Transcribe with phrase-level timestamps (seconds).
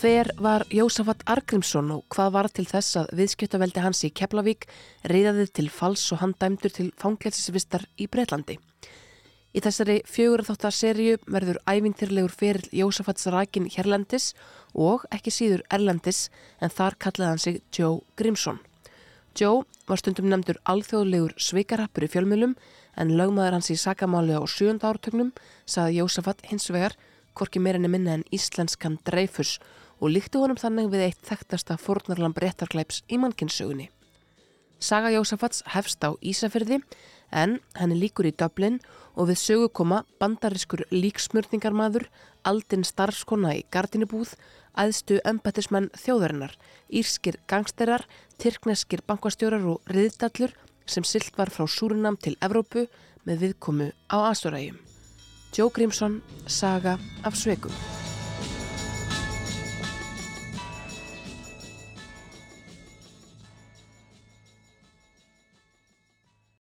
[0.00, 4.62] Hver var Jósafat Argrímsson og hvað var til þess að viðskiptaveldi hans í Keflavík
[5.04, 8.56] reyðaði til fals og hann dæmdur til fanglætsisvistar í Breitlandi?
[9.52, 14.30] Í þessari fjögur þáttarserju verður ævintýrlegur fyrir Jósafats Rækin Hérlandis
[14.72, 16.30] og ekki síður Erlandis
[16.64, 18.62] en þar kallaði hann sig Joe Grímsson.
[19.36, 22.56] Joe var stundum nefndur alþjóðlegur svikarappur í fjölmjölum
[22.96, 25.34] en lögmaður hans í sakamáli á sjönda ártögnum
[25.68, 26.96] saði Jósafat hins vegar
[27.36, 29.58] korki meirinni minna en íslenskan dreifus
[30.00, 33.90] og líkti honum þannig við eitt þekktasta fornarlam brettarklæps í mannkinsögunni.
[34.80, 36.80] Saga Jósafats hefst á Ísafyrði
[37.30, 38.80] en hann er líkur í Dublin
[39.14, 42.06] og við sögu koma bandariskur líksmörningarmadur,
[42.48, 44.32] aldinn starfskona í gardinubúð,
[44.72, 46.56] aðstu embættismenn þjóðarinnar,
[46.88, 48.06] írskir gangsterar,
[48.40, 50.56] tyrkneskir bankastjórar og riðdallur
[50.88, 52.88] sem silt var frá Súrunam til Evrópu
[53.28, 54.80] með viðkomu á Asturægjum.
[55.52, 57.99] Joe Grímsson, Saga af Sveikum